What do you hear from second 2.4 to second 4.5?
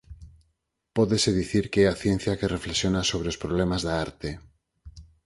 reflexiona sobre os problemas da arte.